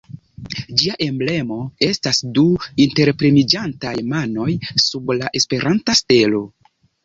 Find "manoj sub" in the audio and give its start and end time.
4.17-5.15